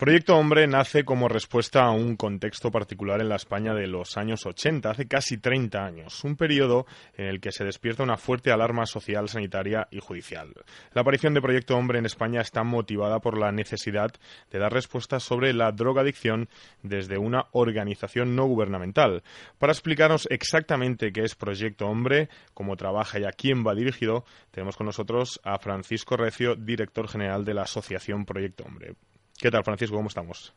[0.00, 4.46] Proyecto Hombre nace como respuesta a un contexto particular en la España de los años
[4.46, 6.86] 80, hace casi 30 años, un periodo
[7.18, 10.54] en el que se despierta una fuerte alarma social, sanitaria y judicial.
[10.94, 14.10] La aparición de Proyecto Hombre en España está motivada por la necesidad
[14.50, 16.48] de dar respuestas sobre la drogadicción
[16.82, 19.22] desde una organización no gubernamental.
[19.58, 24.78] Para explicarnos exactamente qué es Proyecto Hombre, cómo trabaja y a quién va dirigido, tenemos
[24.78, 28.94] con nosotros a Francisco Recio, director general de la Asociación Proyecto Hombre.
[29.40, 29.96] ¿Qué tal, Francisco?
[29.96, 30.54] ¿Cómo estamos?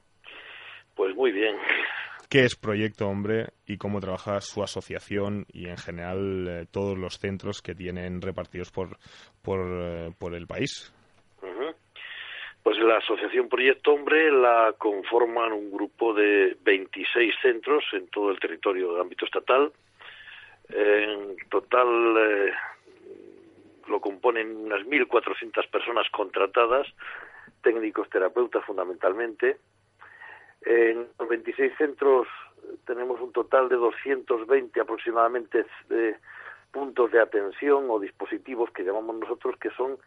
[0.93, 1.55] Pues muy bien.
[2.29, 7.17] ¿Qué es Proyecto Hombre y cómo trabaja su asociación y en general eh, todos los
[7.17, 8.97] centros que tienen repartidos por,
[9.41, 10.93] por, eh, por el país?
[12.61, 18.39] Pues la asociación Proyecto Hombre la conforman un grupo de 26 centros en todo el
[18.39, 19.71] territorio de ámbito estatal.
[20.69, 22.51] En total eh,
[23.87, 26.87] lo componen unas 1.400 personas contratadas
[27.63, 29.57] técnicos terapeutas fundamentalmente.
[30.61, 32.27] En los 26 centros
[32.85, 36.15] tenemos un total de 220 aproximadamente de
[36.71, 39.97] puntos de atención o dispositivos que llamamos nosotros que son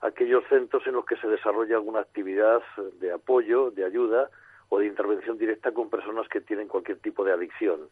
[0.00, 2.62] aquellos centros en los que se desarrolla alguna actividad
[3.00, 4.30] de apoyo, de ayuda
[4.68, 7.88] o de intervención directa con personas que tienen cualquier tipo de adicción.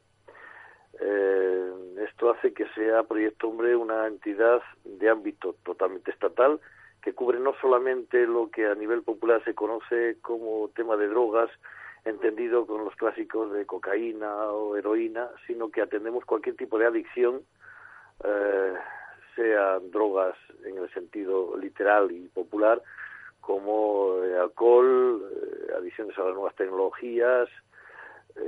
[1.00, 1.72] Eh,
[2.08, 6.60] esto hace que sea Proyecto Hombre una entidad de ámbito totalmente estatal
[7.02, 11.50] que cubre no solamente lo que a nivel popular se conoce como tema de drogas,
[12.04, 17.42] entendido con los clásicos de cocaína o heroína, sino que atendemos cualquier tipo de adicción,
[18.24, 18.74] eh,
[19.36, 22.82] sea drogas en el sentido literal y popular,
[23.41, 27.48] como eh, alcohol, eh, adicciones a las nuevas tecnologías,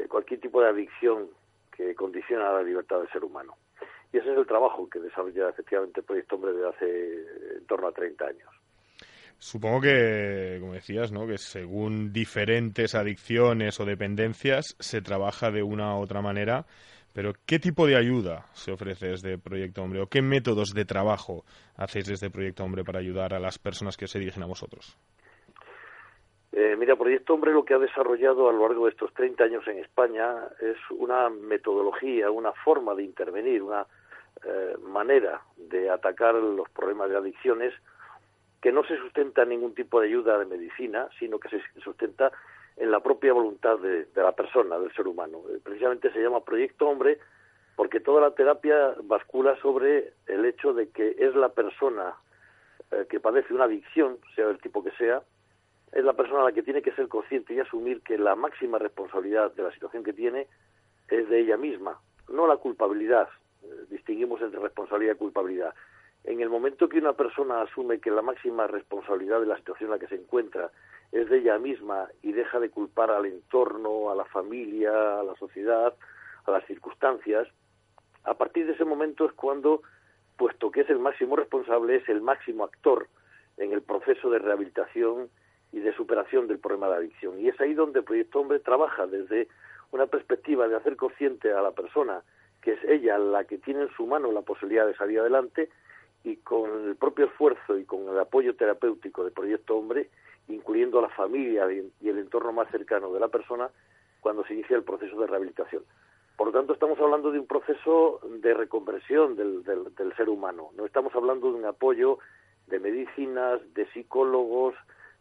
[0.09, 1.28] cualquier tipo de adicción
[1.73, 3.56] que condiciona la libertad del ser humano.
[4.12, 7.92] Y ese es el trabajo que desarrolla efectivamente Proyecto Hombre desde hace en torno a
[7.92, 8.48] 30 años.
[9.39, 11.27] Supongo que, como decías, ¿no?
[11.27, 16.66] que según diferentes adicciones o dependencias se trabaja de una u otra manera,
[17.14, 21.44] pero ¿qué tipo de ayuda se ofrece desde Proyecto Hombre o qué métodos de trabajo
[21.76, 24.99] hacéis desde Proyecto Hombre para ayudar a las personas que se dirigen a vosotros?
[26.53, 29.66] Eh, mira, Proyecto Hombre lo que ha desarrollado a lo largo de estos 30 años
[29.69, 33.87] en España es una metodología, una forma de intervenir, una
[34.45, 37.75] eh, manera de atacar los problemas de adicciones
[38.61, 42.31] que no se sustenta en ningún tipo de ayuda de medicina, sino que se sustenta
[42.77, 45.43] en la propia voluntad de, la persona, del ser humano.
[45.50, 47.19] Eh, precisamente se llama Proyecto Hombre
[47.77, 52.15] porque toda la terapia bascula sobre el hecho de que es la persona
[52.91, 55.23] eh, que padece una adicción, sea del tipo que sea,
[55.93, 59.53] es la persona la que tiene que ser consciente y asumir que la máxima responsabilidad
[59.55, 60.47] de la situación que tiene
[61.09, 61.99] es de ella misma,
[62.29, 63.29] no la culpabilidad,
[63.88, 65.75] distinguimos entre responsabilidad y culpabilidad.
[66.25, 69.93] En el momento que una persona asume que la máxima responsabilidad de la situación en
[69.93, 70.71] la que se encuentra
[71.12, 75.34] es de ella misma y deja de culpar al entorno, a la familia, a la
[75.37, 75.94] sociedad,
[76.44, 77.49] a las circunstancias,
[78.25, 79.82] a partir de ese momento es cuando,
[80.37, 83.09] puesto que es el máximo responsable, es el máximo actor
[83.56, 85.31] en el proceso de rehabilitación
[85.72, 87.38] y de superación del problema de adicción.
[87.41, 89.49] Y es ahí donde el Proyecto Hombre trabaja desde
[89.93, 92.22] una perspectiva de hacer consciente a la persona
[92.62, 95.71] que es ella la que tiene en su mano la posibilidad de salir adelante
[96.25, 100.10] y con el propio esfuerzo y con el apoyo terapéutico del Proyecto Hombre,
[100.48, 103.70] incluyendo a la familia y el entorno más cercano de la persona
[104.20, 105.82] cuando se inicia el proceso de rehabilitación.
[106.37, 110.70] Por lo tanto, estamos hablando de un proceso de reconversión del, del ser humano.
[110.75, 112.19] No estamos hablando de un apoyo
[112.66, 114.75] de medicinas, de psicólogos,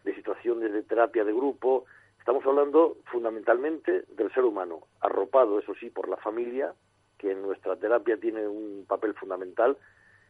[0.03, 1.85] de situaciones de terapia de grupo.
[2.19, 6.73] Estamos hablando fundamentalmente del ser humano, arropado, eso sí, por la familia,
[7.19, 9.78] que en nuestra terapia tiene un papel fundamental.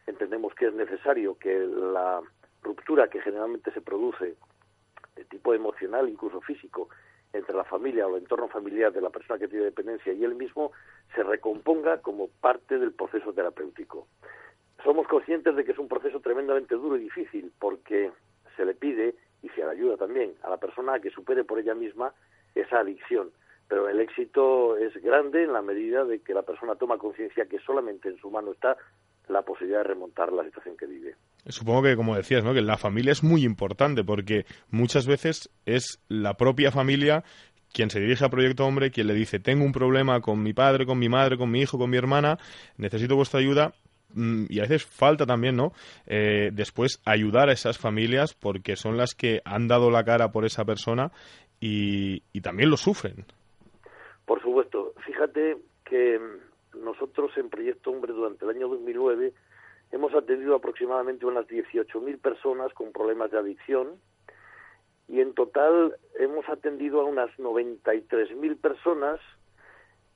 [0.08, 2.22] Entendemos que es necesario que la
[2.64, 4.36] ruptura que generalmente se produce
[5.16, 6.90] de tipo emocional, incluso físico,
[7.32, 10.36] entre la familia o el entorno familiar de la persona que tiene dependencia y él
[10.36, 10.72] mismo
[11.14, 14.08] se recomponga como parte del proceso terapéutico.
[14.84, 18.12] Somos conscientes de que es un proceso tremendamente duro y difícil porque
[18.58, 21.60] se le pide y se le ayuda también a la persona a que supere por
[21.60, 22.14] ella misma
[22.56, 23.32] esa adicción
[23.70, 27.60] pero el éxito es grande en la medida de que la persona toma conciencia que
[27.60, 28.76] solamente en su mano está
[29.30, 31.16] la posibilidad de remontar la situación que vive.
[31.46, 32.56] Supongo que, como decías, ¿no?
[32.56, 37.24] que la familia es muy importante porque muchas veces es la propia familia
[37.72, 40.88] quien se dirige a Proyecto Hombre, quien le dice, tengo un problema con mi padre,
[40.88, 42.40] con mi madre, con mi hijo, con mi hermana,
[42.78, 43.76] necesito vuestra ayuda,
[44.16, 45.74] mm, y a veces falta también, ¿no?
[46.08, 50.46] Eh, después ayudar a esas familias porque son las que han dado la cara por
[50.46, 51.12] esa persona
[51.62, 53.26] y también lo sufren.
[54.30, 56.22] Por supuesto, fíjate que
[56.78, 59.34] nosotros en Proyecto Hombre durante el año 2009
[59.92, 63.96] hemos atendido aproximadamente unas 18.000 personas con problemas de adicción
[65.08, 69.20] y en total hemos atendido a unas 93.000 personas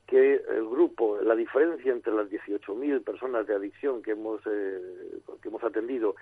[0.06, 4.80] que el grupo, la diferencia entre las 18.000 personas de adicción que hemos, eh,
[5.42, 6.13] que hemos atendido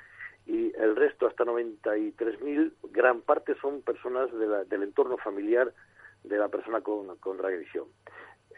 [0.46, 4.30] y el resto, hasta 93.000, gran parte son personas
[4.70, 5.74] del entorno familiar
[6.24, 7.86] de la persona con, con drogadicción.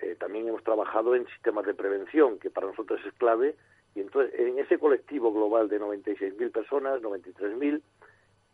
[0.01, 3.55] Eh, también hemos trabajado en sistemas de prevención, que para nosotros es clave,
[3.95, 7.81] y entonces en ese colectivo global de 96.000 personas, 93.000,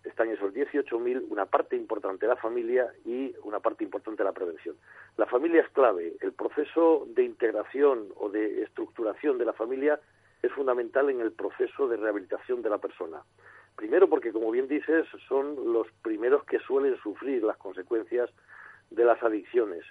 [0.04, 4.34] están esos 18.000, una parte importante de la familia y una parte importante de la
[4.34, 4.76] prevención.
[5.18, 6.16] La familia es clave.
[6.22, 10.00] El proceso de integración o de estructuración de la familia
[10.42, 13.22] es fundamental en el proceso de rehabilitación de la persona.
[13.76, 18.30] Primero porque, como bien dices, son los primeros que suelen sufrir las consecuencias
[18.92, 19.84] de las adicciones,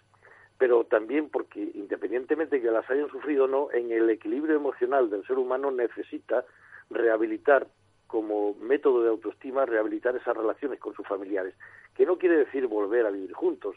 [0.59, 5.09] pero también porque, independientemente de que las hayan sufrido o no, en el equilibrio emocional
[5.11, 6.45] del ser humano necesita
[6.91, 7.69] rehabilitar
[8.09, 11.55] como método de autoestima rehabilitar esas relaciones con sus familiares,
[11.95, 13.77] que no quiere decir volver a vivir juntos,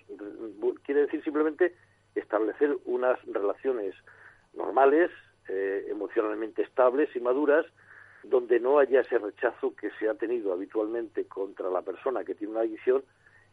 [0.83, 1.75] quiere decir simplemente
[2.15, 3.93] establecer unas relaciones
[4.53, 5.11] normales,
[5.49, 7.65] eh, emocionalmente estables y maduras,
[8.23, 12.53] donde no haya ese rechazo que se ha tenido habitualmente contra la persona que tiene
[12.53, 13.03] una adicción,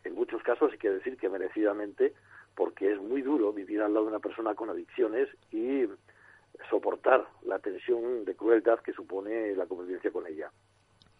[0.05, 2.15] en muchos casos hay que decir que merecidamente,
[2.55, 5.87] porque es muy duro vivir al lado de una persona con adicciones y
[6.71, 10.51] soportar la tensión de crueldad que supone la convivencia con ella.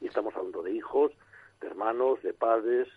[0.01, 1.13] Y estamos hablando de hijos,
[1.61, 2.89] de hermanos, de padres,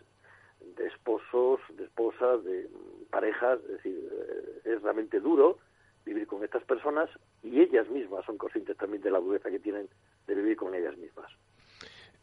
[0.75, 2.69] de esposos, de esposas, de
[3.09, 5.57] parejas, es decir, eh, es realmente duro
[6.05, 7.09] vivir con estas personas
[7.43, 9.87] y ellas mismas son conscientes también de la dureza que tienen
[10.27, 11.31] de vivir con ellas mismas.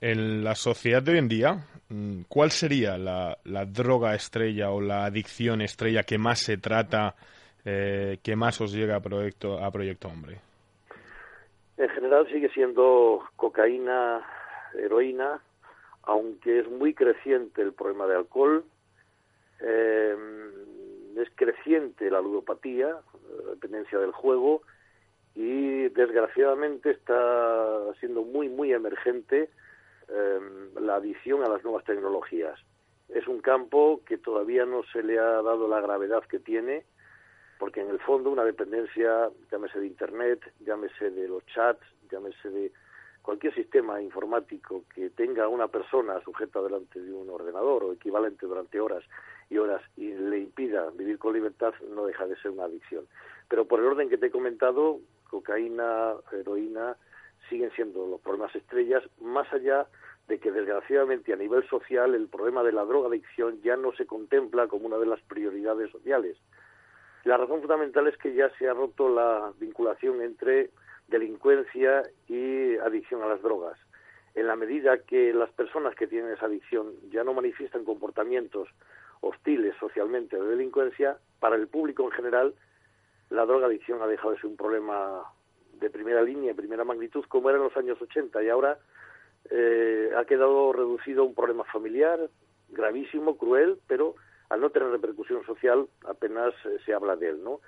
[0.00, 1.54] En la sociedad de hoy en día,
[1.88, 3.36] mm, ¿cuál sería la,
[3.66, 7.16] droga estrella o la adicción estrella que más se trata,
[7.64, 10.38] eh, que más os llega a Proyecto, a proyecto Hombre?
[11.76, 14.24] En general sigue siendo cocaína,
[14.74, 15.40] heroína,
[16.04, 18.64] aunque es muy creciente el problema de alcohol,
[19.60, 20.16] eh,
[21.16, 24.62] es creciente la ludopatía, la dependencia del juego,
[25.34, 29.50] y desgraciadamente está siendo muy, muy emergente
[30.08, 30.40] eh,
[30.80, 32.58] la adición a las nuevas tecnologías.
[33.08, 36.84] Es un campo que todavía no se le ha dado la gravedad que tiene,
[37.58, 42.72] porque en el fondo una dependencia, llámese de Internet, llámese de los chats, llámese de
[43.22, 48.80] cualquier sistema informático que tenga una persona sujeta delante de un ordenador o equivalente durante
[48.80, 49.04] horas
[49.50, 53.06] y horas y le impida vivir con libertad no deja de ser una adicción.
[53.48, 56.96] Pero por el orden que te he comentado, cocaína, heroína,
[57.48, 59.86] siguen siendo los problemas estrellas, más allá
[60.28, 64.68] de que desgraciadamente a nivel social el problema de la drogadicción ya no se contempla
[64.68, 66.36] como una de las prioridades sociales.
[67.24, 70.70] La razón fundamental es que ya se ha roto la vinculación entre
[71.08, 73.78] delincuencia y adicción a las drogas.
[74.34, 78.68] En la medida que las personas que tienen esa adicción ya no manifiestan comportamientos
[79.20, 82.54] hostiles socialmente de delincuencia, para el público en general,
[83.30, 85.24] la drogadicción ha dejado de ser un problema
[85.80, 88.78] de primera línea, primera magnitud, como era en los años 80, y ahora
[89.50, 92.28] eh, ha quedado reducido a un problema familiar
[92.70, 94.14] gravísimo, cruel, pero
[94.50, 97.60] al no tener repercusión social apenas eh, se habla de él, ¿no?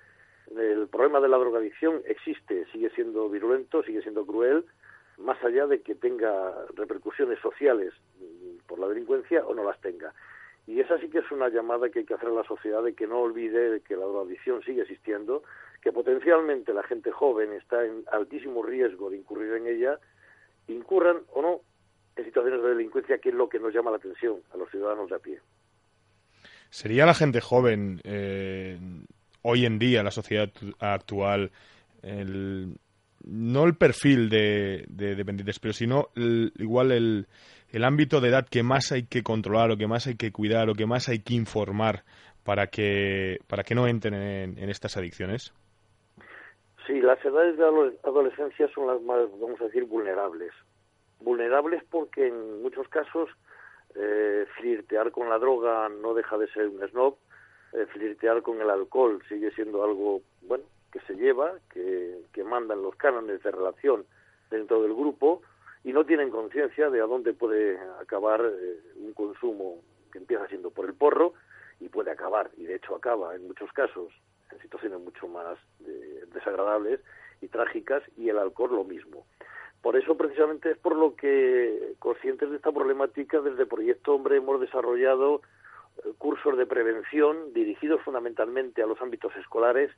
[0.56, 4.64] el problema de la drogadicción existe, sigue siendo virulento, sigue siendo cruel,
[5.18, 7.92] más allá de que tenga repercusiones sociales
[8.66, 10.12] por la delincuencia o no las tenga.
[10.66, 12.94] Y esa sí que es una llamada que hay que hacer a la sociedad de
[12.94, 15.42] que no olvide que la drogadicción sigue existiendo,
[15.82, 19.98] que potencialmente la gente joven está en altísimo riesgo de incurrir en ella,
[20.68, 21.60] incurran o no
[22.16, 25.08] en situaciones de delincuencia, que es lo que nos llama la atención a los ciudadanos
[25.08, 25.38] de a pie.
[26.68, 28.78] ¿Sería la gente joven eh,
[29.42, 31.50] hoy en día, la sociedad actual,
[33.24, 37.26] no el perfil de, dependientes, pero sino igual el,
[37.70, 40.70] el ámbito de edad que más hay que controlar o que más hay que cuidar
[40.70, 42.04] o que más hay que informar
[42.44, 44.14] para que, para que no entren
[44.58, 45.52] en, estas adicciones?
[46.86, 47.64] Sí, las edades de
[48.02, 50.52] adolescencia son las más, vamos a decir, vulnerables.
[51.20, 53.28] Vulnerables porque en muchos casos
[53.94, 57.16] eh, flirtear con la droga no deja de ser un snob,
[57.72, 62.82] eh, flirtear con el alcohol sigue siendo algo, bueno, que se lleva, que, que mandan
[62.82, 64.04] los cánones de relación
[64.50, 65.42] dentro del grupo
[65.84, 69.82] y no tienen conciencia de a dónde puede acabar eh, un consumo
[70.12, 71.34] que empieza siendo por el porro
[71.78, 74.12] y puede acabar, y de hecho acaba en muchos casos
[74.52, 77.00] en situaciones mucho más eh, desagradables
[77.40, 79.26] y trágicas, y el alcohol lo mismo.
[79.82, 84.60] Por eso, precisamente, es por lo que, conscientes de esta problemática, desde Proyecto Hombre hemos
[84.60, 85.40] desarrollado
[86.18, 89.90] cursos de prevención dirigidos fundamentalmente a los ámbitos escolares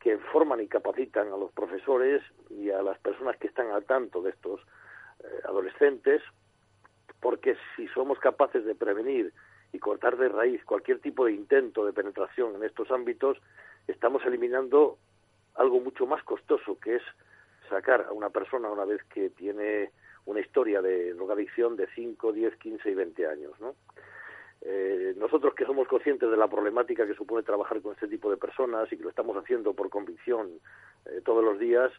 [0.00, 4.22] que forman y capacitan a los profesores y a las personas que están al tanto
[4.22, 4.60] de estos
[5.20, 6.22] eh, adolescentes,
[7.20, 9.32] porque si somos capaces de prevenir
[9.72, 13.38] y cortar de raíz cualquier tipo de intento de penetración en estos ámbitos,
[13.88, 14.98] estamos eliminando
[15.54, 17.02] algo mucho más costoso, que es
[17.68, 19.90] sacar a una persona una vez que tiene
[20.26, 23.74] una historia de drogadicción de 5, 10, 15 y 20 años, ¿no?
[24.60, 28.36] Eh, nosotros que somos conscientes de la problemática que supone trabajar con este tipo de
[28.36, 30.50] personas y que lo estamos haciendo por convicción
[31.06, 31.92] eh, todos los días,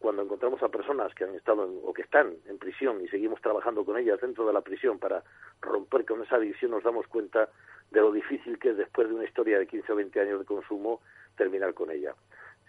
[0.00, 3.84] cuando encontramos a personas que han estado o que están en prisión y seguimos trabajando
[3.84, 5.22] con ellas dentro de la prisión para
[5.60, 7.48] romper con esa adicción, nos damos cuenta
[7.92, 10.44] de lo difícil que es después de una historia de 15 o 20 años de
[10.44, 11.00] consumo
[11.36, 12.14] terminar con ella.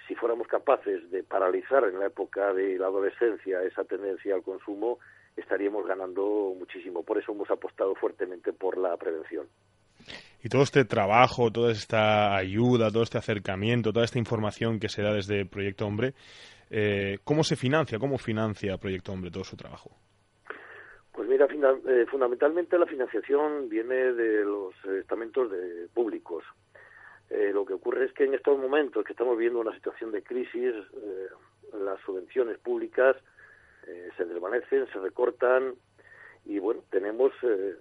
[0.08, 5.00] Si fuéramos capaces de paralizar en la época de la adolescencia esa tendencia al consumo,
[5.38, 7.04] estaríamos ganando muchísimo.
[7.04, 9.48] Por eso hemos apostado fuertemente por la prevención.
[10.44, 15.02] Y todo este trabajo, toda esta ayuda, todo este acercamiento, toda esta información que se
[15.02, 16.14] da desde Proyecto Hombre,
[16.70, 17.98] eh, ¿cómo se financia?
[17.98, 19.92] ¿Cómo financia Proyecto Hombre todo su trabajo?
[21.14, 26.44] Pues mira, eh, fundamentalmente la financiación viene de los estamentos de públicos.
[27.30, 30.22] Eh, lo que ocurre es que en estos momentos que estamos viendo una situación de
[30.22, 30.74] crisis,
[31.74, 33.16] las subvenciones públicas
[33.88, 35.74] eh, se desvanecen, se recortan
[36.46, 37.76] y bueno, tenemos eh,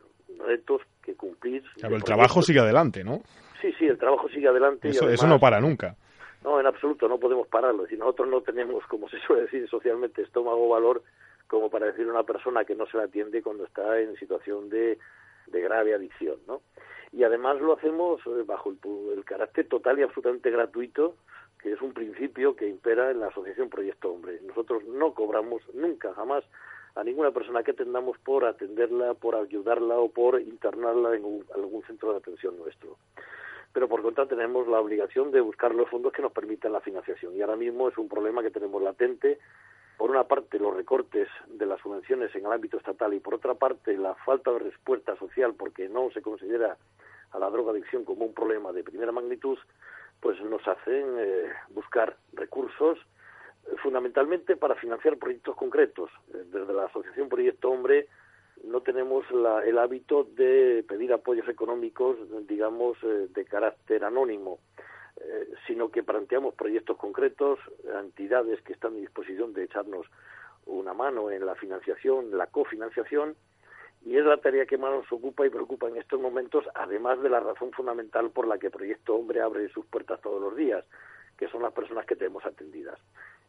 [0.46, 1.62] retos que cumplir.
[1.80, 3.22] Pero el trabajo sigue adelante, ¿no?
[3.60, 4.88] Sí, sí, el trabajo sigue adelante.
[4.88, 5.96] Eso, eso no para nunca.
[6.42, 7.86] No, en absoluto, no podemos pararlo.
[7.86, 11.02] Si nosotros no tenemos, como se suele decir socialmente, estómago valor
[11.46, 14.70] como para decir a una persona que no se la atiende cuando está en situación
[14.70, 14.98] de,
[15.48, 16.62] de grave adicción, ¿no?
[17.12, 18.78] Y además lo hacemos eh, bajo el,
[19.16, 21.16] el carácter total y absolutamente gratuito
[21.62, 24.40] que es un principio que impera en la Asociación Proyecto Hombre.
[24.44, 26.44] Nosotros no cobramos nunca, jamás,
[26.96, 32.10] a ninguna persona que atendamos por atenderla, por ayudarla o por internarla en algún centro
[32.12, 32.96] de atención nuestro.
[33.72, 37.34] Pero por contra tenemos la obligación de buscar los fondos que nos permitan la financiación.
[37.36, 39.38] Y ahora mismo es un problema que tenemos latente.
[40.02, 43.54] Por una parte, los recortes de las subvenciones en el ámbito estatal y por otra
[43.54, 46.76] parte, la falta de respuesta social porque no se considera
[47.30, 49.56] a la drogadicción como un problema de primera magnitud,
[50.18, 56.10] pues nos hacen eh, buscar recursos eh, fundamentalmente para financiar proyectos concretos.
[56.34, 58.08] Eh, desde la Asociación Proyecto Hombre
[58.64, 59.24] no tenemos
[59.64, 62.16] el hábito de pedir apoyos económicos,
[62.48, 64.58] digamos, de carácter anónimo,
[65.66, 70.06] sino que planteamos proyectos concretos, entidades que están en disposición de echarnos
[70.66, 73.36] una mano en la financiación, la cofinanciación,
[74.04, 77.30] y es la tarea que más nos ocupa y preocupa en estos momentos, además de
[77.30, 80.84] la razón fundamental por la que Proyecto Hombre abre sus puertas todos los días,
[81.36, 82.98] que son las personas que tenemos atendidas.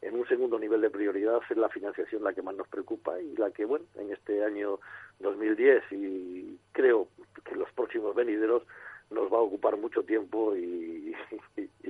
[0.02, 3.36] En un segundo nivel de prioridad es la financiación la que más nos preocupa y
[3.38, 4.80] la que, bueno, en este año
[5.20, 7.08] 2010 y creo
[7.46, 8.64] que los próximos venideros
[9.10, 11.14] nos va a ocupar mucho tiempo y,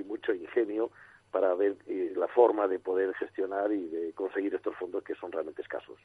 [0.05, 0.91] mucho ingenio
[1.31, 5.31] para ver eh, la forma de poder gestionar y de conseguir estos fondos que son
[5.31, 5.97] realmente escasos.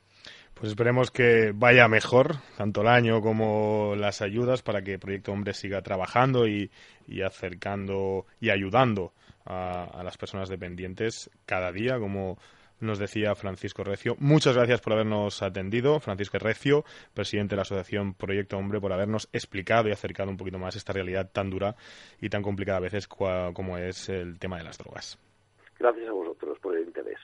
[0.54, 5.52] Pues esperemos que vaya mejor, tanto el año como las ayudas, para que Proyecto Hombre
[5.52, 6.70] siga trabajando y,
[7.22, 9.12] acercando y ayudando
[9.44, 12.38] a, a, las personas dependientes cada día, como
[12.80, 14.16] nos decía Francisco Recio.
[14.18, 19.28] Muchas gracias por habernos atendido, Francisco Recio, presidente de la Asociación Proyecto Hombre, por habernos
[19.32, 21.76] explicado y acercado un poquito más esta realidad tan dura
[22.20, 25.18] y tan complicada a veces como es el tema de las drogas.
[25.78, 27.18] Gracias a vosotros por el interés.